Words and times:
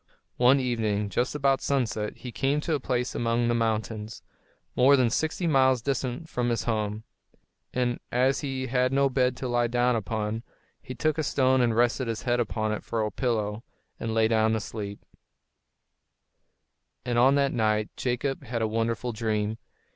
One 0.37 0.59
evening, 0.59 1.09
just 1.09 1.35
about 1.35 1.61
sunset, 1.61 2.17
he 2.17 2.31
came 2.31 2.59
to 2.61 2.73
a 2.73 2.79
place 2.79 3.13
among 3.13 3.47
the 3.47 3.53
mountains, 3.53 4.23
more 4.75 4.95
than 4.97 5.11
sixty 5.11 5.45
miles 5.45 5.79
distant 5.79 6.27
from 6.27 6.49
his 6.49 6.63
home. 6.63 7.03
And 7.71 7.99
as 8.11 8.39
he 8.39 8.65
had 8.65 8.91
no 8.91 9.11
bed 9.11 9.37
to 9.37 9.47
lie 9.47 9.67
down 9.67 9.95
upon, 9.95 10.41
he 10.81 10.95
took 10.95 11.19
a 11.19 11.23
stone 11.23 11.61
and 11.61 11.75
rested 11.75 12.07
his 12.07 12.23
head 12.23 12.39
upon 12.39 12.71
it 12.71 12.83
for 12.83 13.05
a 13.05 13.11
pillow, 13.11 13.63
and 13.99 14.11
lay 14.15 14.27
down 14.27 14.53
to 14.53 14.59
sleep. 14.59 15.05
[Illustration: 17.05 17.19
Angels 17.19 17.19
were 17.21 17.21
upon 17.21 17.35
the 17.35 17.39
stairs] 17.45 17.51
And 17.53 17.53
on 17.53 17.53
that 17.53 17.53
night 17.53 17.89
Jacob 17.95 18.43
had 18.45 18.61
a 18.63 18.67
wonderful 18.75 19.11
dream. 19.11 19.59